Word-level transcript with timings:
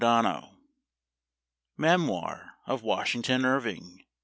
1 0.03 0.23
66 0.25 0.49
Memoir 1.77 2.55
of 2.65 2.81
Washington 2.81 3.45
Irving. 3.45 4.03